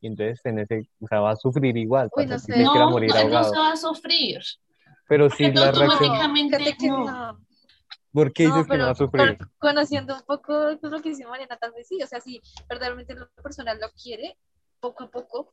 [0.00, 2.62] Y entonces, en ese, o sea, va a sufrir igual, Uy, no si sé.
[2.64, 3.52] No, morir no, no ahogado.
[3.54, 4.40] se va a sufrir.
[5.08, 7.04] Pero si Porque la reacción, automáticamente no.
[7.32, 7.40] no.
[8.12, 9.38] ¿por qué No, dices que no va a pero sufrir?
[9.38, 13.14] con- conociendo un poco lo que dice Mariana, tal vez sí, o sea, si verdaderamente
[13.14, 14.36] la persona lo quiere,
[14.80, 15.52] poco a poco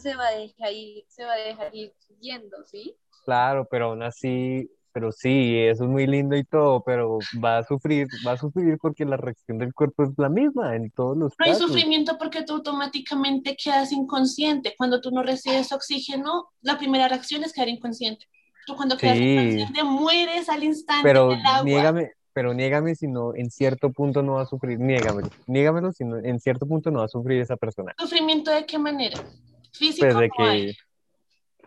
[0.00, 2.96] se va a dejar ir, se va a dejar ir yendo, ¿sí?
[3.24, 7.64] Claro, pero aún así, pero sí, eso es muy lindo y todo, pero va a
[7.64, 11.32] sufrir, va a sufrir porque la reacción del cuerpo es la misma en todos los
[11.38, 11.68] No hay casos.
[11.68, 14.74] sufrimiento porque tú automáticamente quedas inconsciente.
[14.76, 18.26] Cuando tú no recibes oxígeno, la primera reacción es quedar inconsciente.
[18.66, 19.36] Tú cuando quedas Sí.
[19.36, 21.64] inconsciente mueres al instante Pero del agua.
[21.64, 26.04] niégame, pero niégame si no, en cierto punto no va a sufrir, niégamelo, niégamelo si
[26.04, 27.94] no, en cierto punto no va a sufrir esa persona.
[27.98, 29.18] ¿Sufrimiento de qué manera?
[29.72, 30.66] Físico Pues de no hay.
[30.72, 30.78] que,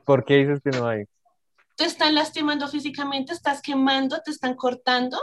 [0.05, 1.05] ¿por qué dices que no hay?
[1.75, 5.17] Te están lastimando físicamente, estás quemando, te están cortando.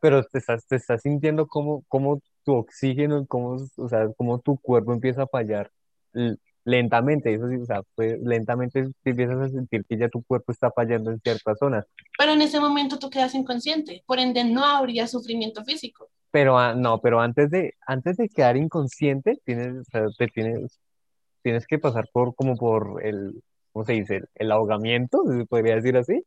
[0.00, 4.56] Pero te estás, te estás sintiendo como, como tu oxígeno, como, o sea, como tu
[4.58, 5.70] cuerpo empieza a fallar
[6.64, 10.52] lentamente, eso sí, o sea, pues, lentamente te empiezas a sentir que ya tu cuerpo
[10.52, 11.86] está fallando en ciertas zonas.
[12.16, 16.08] Pero en ese momento tú quedas inconsciente, por ende no habría sufrimiento físico.
[16.30, 20.80] Pero ah, no, pero antes de, antes de quedar inconsciente, tienes, o sea, te tienes,
[21.44, 23.40] tienes que pasar por, como por el,
[23.72, 24.16] ¿cómo se dice?
[24.16, 26.24] El, el ahogamiento, se podría decir así.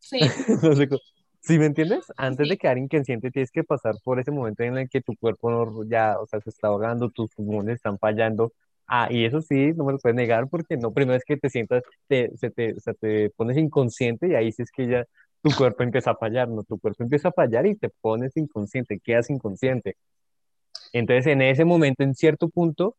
[0.00, 0.18] Sí,
[0.62, 1.00] No sé cómo-
[1.40, 2.04] ¿Sí me entiendes?
[2.16, 2.50] Antes Sí.
[2.50, 5.84] de quedar inconsciente tienes que pasar por ese momento en el que tu cuerpo no-
[5.88, 8.52] ya, o sea, se está ahogando, tus pulmones están fallando.
[8.88, 11.48] Ah, y eso sí, no me lo puedes negar porque no, primero es que te
[11.50, 15.04] sientas, te, se te, o sea, te pones inconsciente y ahí sí es que ya
[15.42, 16.64] tu cuerpo empieza a fallar, ¿no?
[16.64, 19.96] Tu cuerpo empieza a fallar y te pones inconsciente, quedas inconsciente.
[20.92, 22.96] Entonces, en ese momento, en cierto punto,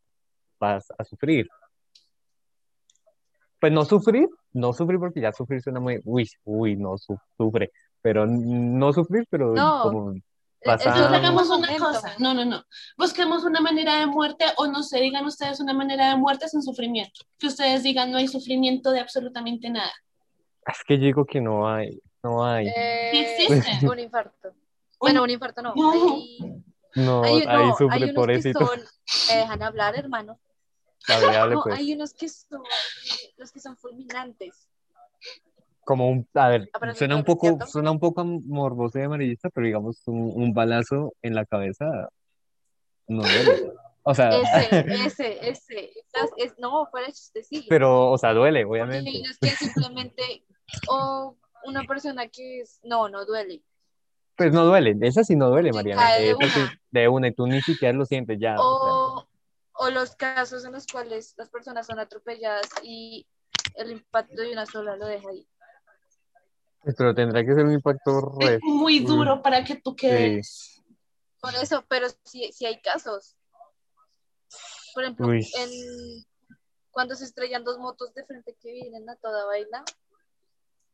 [0.60, 1.48] vas a sufrir.
[3.60, 7.72] Pues no sufrir, no sufrir porque ya sufrir suena muy, uy, uy, no su- sufre,
[8.02, 9.82] pero no sufrir, pero No.
[9.84, 10.22] como E-
[10.70, 12.13] a- es Entonces hagamos una cosa.
[12.20, 12.63] No, no, no.
[12.98, 16.62] Busquemos una manera de muerte o no sé, digan ustedes una manera de muerte sin
[16.62, 17.22] sufrimiento.
[17.39, 19.91] Que ustedes digan no hay sufrimiento de absolutamente nada.
[20.67, 23.46] es que yo digo que no hay, no hay, Eh, existe.
[23.91, 24.52] un infarto.
[25.00, 25.74] Bueno, un infarto no.
[25.76, 25.91] No.
[25.91, 26.39] Hay,
[26.96, 28.65] no, hay, ahí no, hay sufre, unos que pobrecito.
[28.65, 28.80] son,
[29.30, 30.39] me dejan hablar, hermano.
[31.08, 31.76] Hable, No, pues.
[31.78, 32.62] hay unos que son
[33.38, 34.67] los que son fulminantes.
[35.86, 37.65] Como un, a ver, Ah, suena un poco, cierto.
[37.67, 41.86] suena un poco morboso y amarillista, pero digamos un, un balazo en la cabeza
[43.08, 43.72] no duele.
[44.04, 44.39] O sea, Ese,
[45.06, 45.91] ese, ese.
[46.38, 47.65] Es- no, fuera de chiste, sí.
[47.70, 49.10] pero, o sea, duele, obviamente.
[49.10, 50.43] hay unos que simplemente,
[50.89, 53.62] o una persona que es, no, no duele.
[54.36, 56.13] Pues no duele, esa sí no duele, Mariana.
[56.15, 56.36] de
[56.91, 58.56] de una, y tú ni siquiera lo sientes ya.
[58.60, 58.93] o sea.
[59.80, 63.28] O, los casos en los cuales las personas son atropelladas y
[63.76, 65.48] el impacto de una sola lo deja ahí.
[66.98, 68.56] Pero tendrá que ser un impacto re...
[68.56, 70.82] Es muy duro para que tú quedes.
[71.40, 73.36] Por eso, pero sí, sí hay casos.
[74.94, 76.26] Por ejemplo, en,
[76.92, 79.84] cuando se estrellan dos motos de frente que vienen a toda vaina,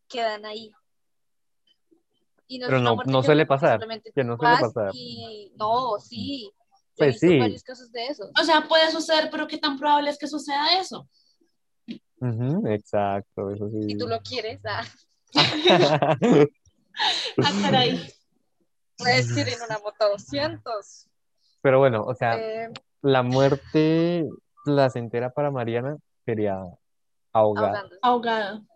[0.09, 0.71] quedan ahí.
[2.47, 3.79] Y Pero no- no suele pasar,
[4.13, 4.91] que no suele pasar.
[4.93, 6.51] Y no, sí.
[6.97, 7.39] Pues sí.
[7.39, 8.29] varios casos de eso.
[8.39, 11.07] O sea, puede suceder, pero ¿qué tan probable es que suceda eso?
[12.67, 13.83] Exacto, eso sí.
[13.89, 14.83] Si tú lo quieres, ah,
[17.43, 17.99] Ah, caray.
[18.97, 21.07] puedes ir en una moto 200.
[21.61, 22.69] Pero bueno, o sea, Eh,
[23.01, 24.27] la muerte
[24.63, 26.61] placentera para Mariana sería
[27.33, 27.89] ahogada.
[28.01, 28.72] ahogándose.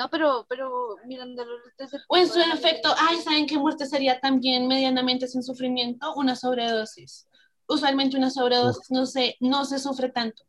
[0.00, 3.84] No, pero, pero mirándolo desde el O en su de efecto, ay, ¿saben qué muerte
[3.84, 6.14] sería también medianamente sin sufrimiento?
[6.14, 7.28] Una sobredosis.
[7.68, 10.42] Usualmente una sobredosis no se, no se sufre tanto.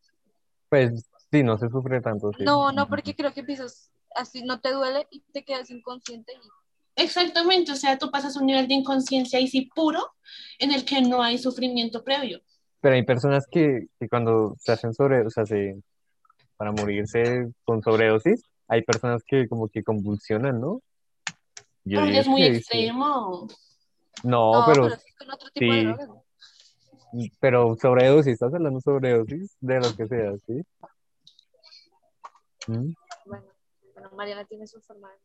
[0.69, 2.45] Pues sí, no se sufre tanto, sí.
[2.45, 6.31] No, no, porque creo que empiezas así, no te duele y te quedas inconsciente.
[6.31, 7.03] Y...
[7.03, 10.13] Exactamente, o sea, tú pasas un nivel de inconsciencia y sí puro
[10.59, 12.39] en el que no hay sufrimiento previo.
[12.79, 15.75] Pero hay personas que, que cuando se hacen sobre, o sea, se,
[16.55, 20.81] para morirse con sobredosis, hay personas que como que convulsionan, ¿no?
[21.83, 23.47] Yo Pero es muy extremo.
[24.23, 25.85] No, No, pero, pero sí con otro tipo de sí.
[25.87, 26.07] drogas.
[26.07, 26.23] ¿no?
[27.41, 29.57] pero sobredosis, ¿estás hablando sobredosis?
[29.59, 30.63] De lo que sea, ¿sí?
[32.67, 32.93] ¿Mm?
[33.25, 33.45] Bueno,
[33.93, 35.19] bueno, Mariana tiene su forma de.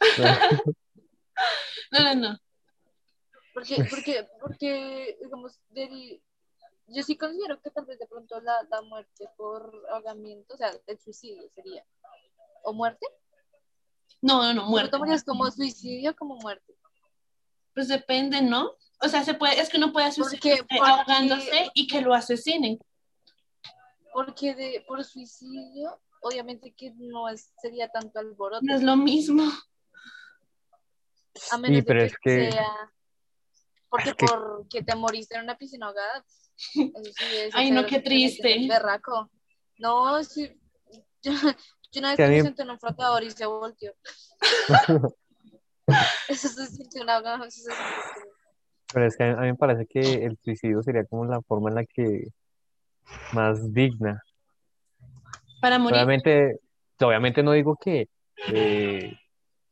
[1.92, 2.38] No, no, no.
[3.54, 6.20] Porque, porque, porque, digamos, del,
[6.88, 10.72] yo sí considero que tal vez de pronto la, la muerte por ahogamiento, o sea,
[10.88, 11.84] el suicidio sería,
[12.66, 13.06] o muerte,
[14.22, 14.90] No, no, no, ¿Tú muerte.
[14.90, 16.74] tomarías como suicidio o como muerte?
[17.74, 18.72] Pues depende, ¿no?
[19.02, 22.78] O sea, se puede, es que uno puede suicidarse porque- ahogándose y que lo asesinen.
[24.12, 29.44] Porque de, por suicidio, obviamente que no es, sería tanto alboroto, No es lo mismo.
[31.52, 32.92] a menos de pero que, es que- sea,
[33.90, 37.84] porque es que- porque te moriste en una piscina ahogada, eso sí es Ay, no,
[37.86, 38.66] qué triste.
[38.68, 39.30] berraco.
[39.78, 40.50] No, sí,
[41.22, 41.32] yo,
[41.96, 43.92] yo una vez Que me mí- senté en un flotador y se volteó.
[46.28, 48.32] Eso se sintió una eso se sintió como-
[48.92, 51.40] Pero es que a mí, a mí me parece que el suicidio sería como la
[51.42, 52.28] forma en la que
[53.32, 54.22] más digna.
[55.60, 55.96] Para morir.
[55.96, 56.60] Obviamente,
[57.00, 58.08] obviamente no digo que
[58.48, 59.10] eh,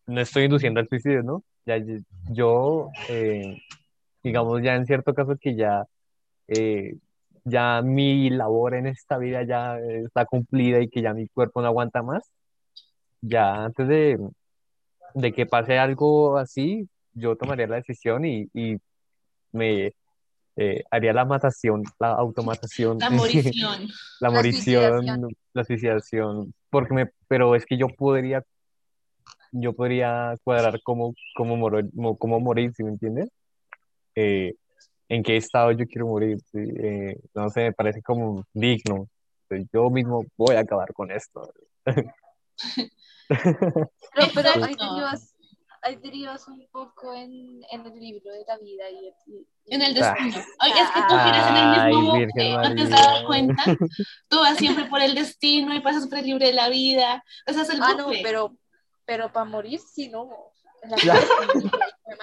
[0.07, 1.45] no estoy induciendo al suicidio, ¿no?
[1.67, 1.99] Ya, yo-
[2.31, 3.57] yo, eh,
[4.23, 5.85] digamos, ya en cierto caso que ya,
[6.49, 6.97] eh,
[7.45, 11.69] ya mi labor en esta vida ya está cumplida y que ya mi cuerpo no
[11.69, 12.31] aguanta más,
[13.21, 14.19] ya antes de,
[15.15, 18.77] de que pase algo así, yo tomaría la decisión y, y
[19.53, 19.93] me
[20.57, 22.99] eh, haría la matación, la automatación.
[22.99, 23.89] La morición.
[24.21, 25.37] La La morición, suicidación.
[25.53, 28.43] la suicidación, porque me, pero es que yo podría,
[29.53, 33.29] yo podría cuadrar cómo, cómo, moro- mo- cómo morir, ¿sí me entiendes?
[34.15, 34.55] Eh,
[35.09, 36.59] en qué estado yo quiero morir, ¿sí?
[36.59, 39.09] Eh, no sé, me parece como digno.
[39.73, 41.53] Yo mismo voy a acabar con esto.
[43.29, 44.85] Pero, pero hay Exacto.
[44.95, 45.35] derivas,
[45.83, 49.97] hay derivas un poco en, en el libro de la vida y, y- En el
[50.03, 50.15] Ah.
[50.15, 50.45] destino.
[50.59, 53.65] Ay, es que tú giras en el mismo bucle, ¿no te has dado cuenta?
[54.29, 57.25] Tú vas siempre por el destino y pasas por el libre de la vida.
[57.47, 58.57] Ese es el Ah, no, pero,
[59.07, 60.31] pero para morir sí no.
[60.83, 61.15] La Ya.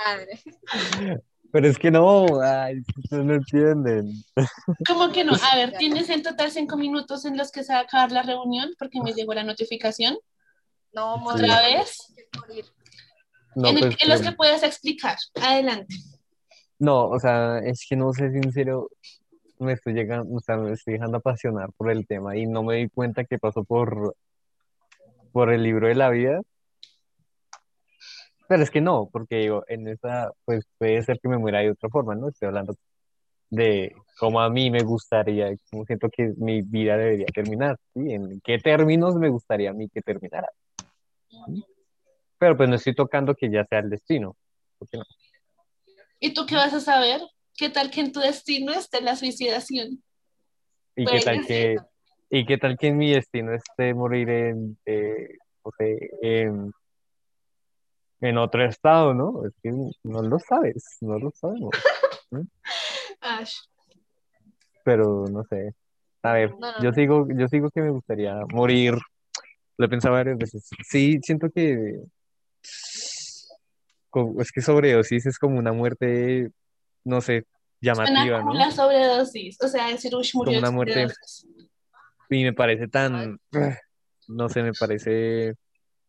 [0.05, 0.39] madre.
[1.51, 4.11] Pero es que no, ay, ustedes no entienden.
[4.87, 5.33] ¿Cómo que no?
[5.51, 8.23] A ver, tienes en total cinco minutos en los que se va a acabar la
[8.23, 10.17] reunión porque me llegó la notificación.
[10.93, 11.43] No, Sí.
[11.43, 12.13] ¿Otra vez?
[12.39, 12.65] Morir.
[13.55, 15.17] No, en, el- pues, en los eh, que puedes explicar.
[15.41, 15.95] Adelante.
[16.79, 18.89] no, o sea, es que no sé, sincero,
[19.59, 22.77] me estoy llegando, o sea, me estoy dejando apasionar por el tema y no me
[22.77, 24.15] di cuenta que pasó por,
[25.31, 26.41] por el libro de la vida.
[28.51, 31.71] Pero es que no, porque digo, en esa, pues puede ser que me muera de
[31.71, 32.27] otra forma, ¿no?
[32.27, 32.75] Estoy hablando
[33.49, 38.11] de cómo a mí me gustaría, cómo siento que mi vida debería terminar, ¿sí?
[38.11, 40.49] En qué términos me gustaría a mí que terminara.
[42.37, 44.35] Pero pues no estoy tocando que ya sea el destino.
[44.77, 45.05] ¿por qué no?
[46.19, 47.21] ¿Y tú qué vas a saber?
[47.55, 50.03] ¿Qué tal que en tu destino esté la suicidación?
[50.97, 51.77] ¿Y qué tal que,
[52.29, 56.73] y qué tal que en mi destino esté morir en, eh, no sé, en,
[58.21, 59.45] en otro estado, ¿no?
[59.45, 61.71] Es que no lo sabes, no lo sabemos.
[63.21, 63.55] Ash.
[64.83, 65.73] Pero no sé.
[66.23, 68.95] A ver, No, no, yo sigo, yo sigo que me gustaría morir.
[69.77, 70.69] Lo he pensado varias veces.
[70.87, 72.03] Sí, siento que
[74.39, 76.49] es que sobredosis es como una muerte,
[77.03, 77.45] no sé,
[77.79, 78.59] llamativa, como ¿no?
[78.59, 79.57] la sobredosis.
[79.61, 81.07] O sea, decir, uy, murió Como una muerte.
[82.29, 83.39] Y me parece tan,
[84.27, 85.55] no sé, me parece,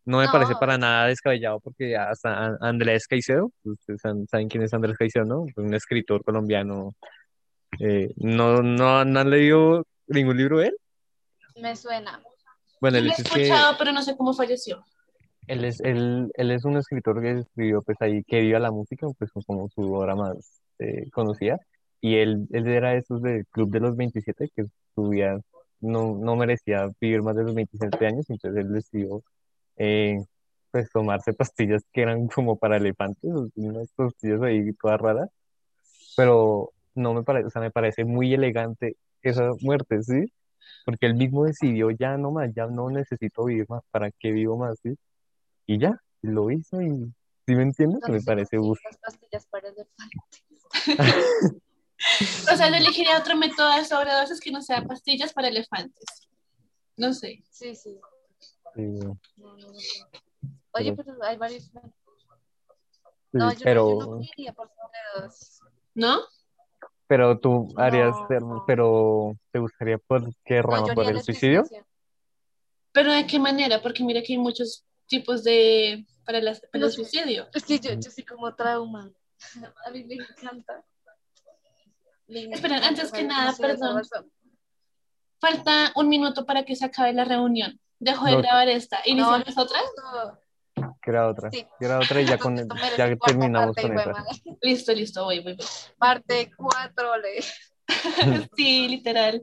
[0.05, 4.96] no me parece para nada descabellado porque hasta Andrés Caicedo, ustedes saben, quién es Andrés
[4.96, 5.46] Caicedo, ¿no?
[5.57, 6.94] Un escritor colombiano.
[7.78, 10.76] eh, no, no, no han leído ningún libro de él.
[11.61, 12.20] Me suena.
[12.80, 14.84] Bueno, lo he hecho es que escuchado, pero no sé cómo falleció.
[15.46, 19.07] él es, él, él es un escritor que escribió pues ahí que viva la música,
[19.18, 21.59] pues como su obra más eh, conocida.
[22.00, 24.64] Y él, él era de esos del Club de los 27 que
[24.96, 25.38] subía
[25.82, 29.22] no, no merecía vivir más de los 27 años, entonces él decidió
[29.76, 30.18] eh,
[30.70, 35.30] pues tomarse pastillas que eran como para elefantes, unas pastillas ahí todas raras,
[36.16, 40.32] pero no me parece, o sea, me parece muy elegante esa muerte, ¿sí?
[40.84, 44.56] Porque él mismo decidió ya no más, ya no necesito vivir más, ¿para qué vivo
[44.56, 44.96] más, sí?
[45.66, 47.12] Y ya, lo hizo y,
[47.46, 48.00] ¿sí me entiendes?
[48.08, 50.32] Me parece, las pastillas para elefantes.
[52.52, 56.04] O sea, yo elegiría otro método de sobredosis que no sea pastillas para elefantes.
[56.96, 57.42] No sé.
[57.50, 57.96] Sí, sí.
[58.74, 60.00] Sí, No, no, no sé.
[60.72, 61.64] Oye, Pero- hay varios.
[61.64, 61.70] sí,
[63.32, 65.60] No, yo, no- pero, yo no iría por sobredosis.
[65.94, 66.20] ¿No?
[67.06, 68.64] pero tú harías, No, ser- no.
[68.66, 70.94] pero ¿te gustaría por qué rama?
[70.94, 71.62] ¿Por el suicidio?
[72.92, 73.82] Pero ¿de qué manera?
[73.82, 76.96] Porque mira que hay muchos tipos de para, las, para No el sé.
[76.96, 77.48] suicidio.
[77.52, 79.10] Es que yo, yo soy como trauma.
[79.86, 80.82] A mí me encanta.
[82.28, 84.02] Me Espera, encanta, antes o sea, que nada, perdón.
[85.43, 87.80] Falta un minuto para que se acabe la reunión.
[87.99, 88.38] Dejo de No.
[88.43, 89.01] grabar esta.
[89.05, 89.78] ¿Iniciamos no, otra?
[90.76, 91.66] no, Que era otra, Sí.
[91.80, 92.57] era otra y ya con
[92.97, 94.24] ya terminamos con esa.
[94.61, 95.66] Listo, listo, voy, voy, voy.
[95.99, 97.43] Parte 4, le.
[98.57, 99.43] Sí, literal.